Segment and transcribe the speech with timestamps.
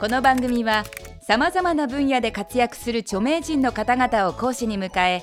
[0.00, 0.84] この番組は
[1.20, 5.22] さまざまな分野で活躍する著名人の方々を講師に迎え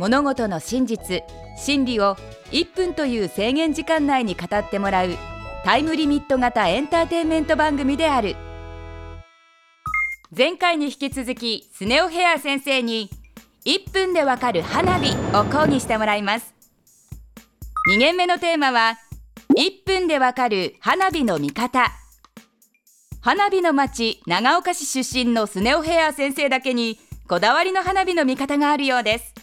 [0.00, 1.22] 物事の真実
[1.56, 2.16] 真理を
[2.50, 5.10] 1分という制限時間内に語ってもらう
[5.64, 8.34] タイムリミット型エンターテインメント番組である。
[10.36, 13.10] 前回に引き続きスネオヘア先生に
[13.64, 16.52] 1分でわかる花火を講義してもらいます。
[17.94, 18.98] 2限目のテーマは
[19.56, 22.05] 1分でわかる花火の見方。
[23.26, 29.34] 花火の町長岡市出身のスネオヘア先生だけにこだわりの花火の見方があるようです。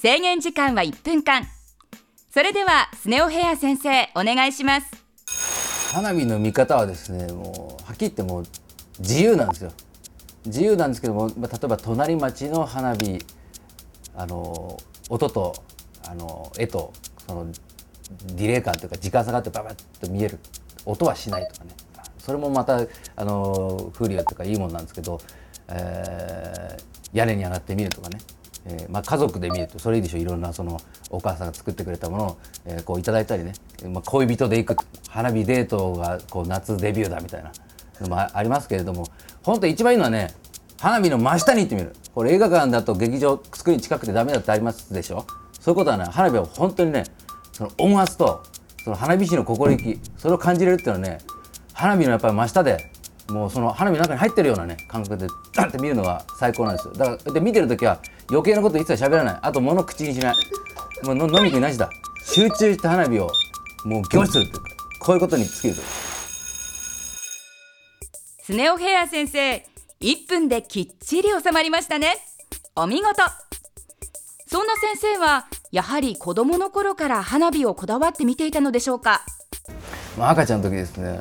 [0.00, 1.46] 制限時間は1分間。
[2.34, 4.90] それではスネオヘア先生お願いします。
[5.94, 8.44] 花火の見方はですねもうはっきり言ってもう
[8.98, 9.70] 自由なんですよ。
[10.46, 13.24] 自由なんですけども、まあ、例えば隣町の花火
[14.16, 14.76] あの
[15.08, 15.54] 音と
[16.08, 16.92] あの絵と
[17.28, 17.46] その
[18.26, 20.40] ディレイ感というか時間差があってババッと見える
[20.84, 21.76] 音はしないとかね。
[22.22, 25.20] それもまたあの風流とかいいもんなんですけど、
[25.68, 28.20] えー、屋根に上がってみるとかね、
[28.64, 30.18] えーまあ、家族で見るとそれいいでしょ。
[30.18, 30.78] いろんなその
[31.10, 33.54] お母さんが作ってくれたものを、えー、こういただいたりね、
[33.88, 37.50] まあ、恋人で行く花火デートがこう夏デビューだみたいな
[38.00, 39.08] のもありますけれども
[39.42, 40.32] 本当一番いいのはね
[40.78, 41.92] 花火の真下に行ってみる。
[42.14, 45.26] これ映画館だと劇場スクリーン近くてダメだってありますでしょ。
[45.58, 47.04] そういうことはね花火は本当にね
[47.52, 48.44] その音圧と
[48.84, 51.18] その花火師の心意気それを感じれるっていうのはね
[51.72, 52.90] 花火のやっぱり真下で
[53.28, 56.94] もうその花火の中に入ってるようなね感覚でダンって見るのが最高なんですよ。
[56.94, 59.38] だからで見てる時は余計なこと一切喋らない。
[59.42, 60.34] あと物口にしない。
[61.04, 61.90] もう飲み食いなしだ。
[62.24, 63.30] 集中して花火を
[63.84, 64.70] もう凝視するっていうか
[65.00, 65.82] こういうことに尽きると。
[68.44, 69.64] スネオヘア先生
[70.00, 72.16] 1分できっちり収まりましたね。
[72.76, 73.22] お見事。
[74.46, 79.22] そんな先生はやはり子供の頃から花火をこだわって見ていたのでしょうか？
[80.18, 81.18] まあ赤ちゃんの時ですね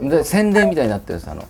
[0.00, 1.44] で洗礼みたいになってるんですあの、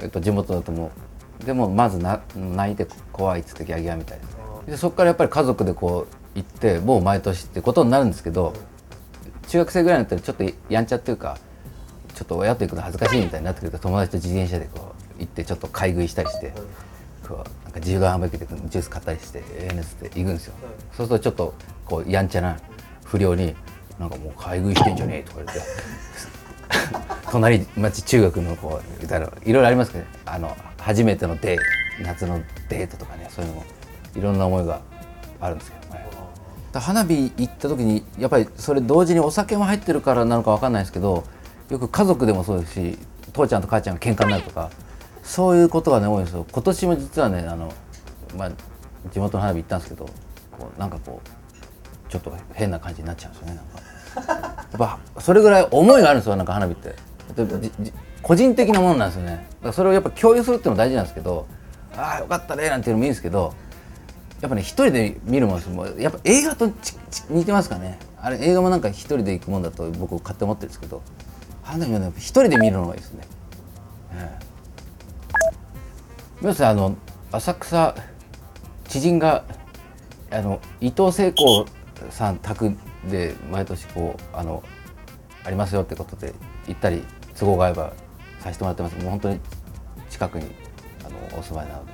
[0.00, 1.10] えっと、地元だともう。
[1.44, 4.20] でもまずな泣いて怖いっつってギャギャみたい
[4.66, 8.52] でそこからやっぱり家族でこう行ってもう毎年ってことになるんですけど
[9.48, 11.38] 中学生ぐらいになったらちょっとやんちゃっていうか
[12.14, 16.52] ちょっと親と行くの恥ずかしいみたいになってくると友達と自転車でこう行ってちょっと買い食いしたりして
[17.26, 20.54] こうなんか自由が浜駅でジュース買ったりしてええねっつって行くんですよ。
[20.96, 21.54] そうするとちょっと
[21.86, 22.58] こうやんちゃな
[23.04, 23.54] 不良に
[23.98, 27.19] なんかもう買い食いしてんじゃねえとか言って。
[27.30, 31.62] 隣町中学の子いたらいろいろありますけど、ね、あの初めてのデート
[32.02, 33.64] 夏のデートとかねそういうのも
[34.16, 34.80] いろんな思いが
[35.40, 36.10] あるんですけどね。
[36.72, 41.24] 花火行った時にやっぱりそれ同時にお酒も入ってるからなのか分かんないですけど
[41.68, 42.98] よく家族でもそうですし
[43.32, 44.70] 父ちゃんと母ちゃんが喧嘩になるとか
[45.24, 47.72] そういうことがね多いんですよ今年も実はねあの、
[48.36, 48.50] まあ、
[49.10, 50.06] 地元の花火行ったんですけど
[50.52, 56.94] こうなんかこうちょっと変な感じになっちゃうんですよねなんかやっぱそれぐらい思いがあるんですよなんか花火って
[58.22, 59.32] 個人的なものなんですよね。
[59.32, 61.46] だからそれをやっぱ共有するっていうのも大事なんですけど
[61.96, 63.54] ああよかったねなんていうのもいいんですけど
[64.40, 66.70] やっぱね一人で見るものですやっぱ映画と
[67.28, 67.98] 似てますかね。
[68.20, 71.02] あれ映画もなんか一人で行くもんだと僕勝手に思ってるんですけど。
[71.70, 73.22] 花火は一人で見るのがいいですね。
[76.40, 76.96] 皆さんあの
[77.30, 77.94] 浅草
[78.88, 79.44] 知人が
[80.32, 81.66] あの伊藤聖子
[82.10, 82.74] さん宅
[83.08, 84.64] で毎年こうあの
[85.44, 86.34] ありますよってことで
[86.66, 87.04] 行ったり
[87.38, 87.92] 都合が合えば
[88.40, 88.96] させてもらってます。
[88.96, 89.40] もう本当に
[90.10, 90.46] 近くに
[91.04, 91.92] あのお住まいなので、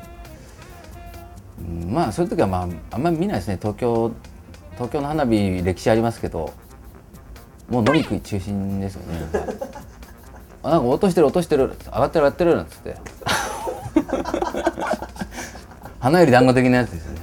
[1.60, 3.58] うん、まあそういう時はまああんまり見ないですね。
[3.60, 4.12] 東京
[4.74, 6.52] 東京の花火歴史ありますけど
[7.68, 9.20] もう飲み食い中心ですよね。
[10.62, 12.96] なんか落としてる落としてる上がってる上がってるなんつって。
[16.00, 17.20] 花より団子的なやつですね。